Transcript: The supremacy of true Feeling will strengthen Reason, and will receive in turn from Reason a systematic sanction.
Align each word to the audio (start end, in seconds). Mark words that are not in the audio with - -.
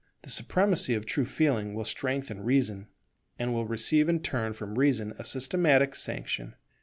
The 0.23 0.31
supremacy 0.31 0.95
of 0.95 1.05
true 1.05 1.25
Feeling 1.25 1.75
will 1.75 1.85
strengthen 1.85 2.41
Reason, 2.43 2.87
and 3.37 3.53
will 3.53 3.67
receive 3.67 4.09
in 4.09 4.21
turn 4.21 4.53
from 4.53 4.79
Reason 4.79 5.13
a 5.19 5.23
systematic 5.23 5.93
sanction. 5.93 6.55